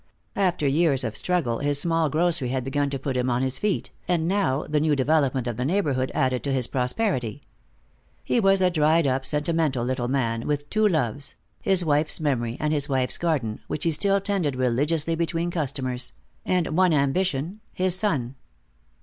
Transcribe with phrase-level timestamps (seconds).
[0.35, 3.91] After years of struggle his small grocery had begun to put him on his feet,
[4.07, 7.43] and now the new development of the neighborhood added to his prosperity.
[8.23, 12.73] He was a dried up, sentimental little man, with two loves, his wife's memory and
[12.73, 16.13] his wife's garden, which he still tended religiously between customers;
[16.47, 18.33] and one ambition, his son.